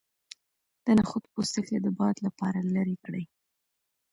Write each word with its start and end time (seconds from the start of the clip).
د 0.85 0.87
نخود 0.99 1.23
پوستکی 1.31 1.77
د 1.81 1.87
باد 1.99 2.15
لپاره 2.25 2.59
لرې 2.75 2.95
کړئ 3.05 3.23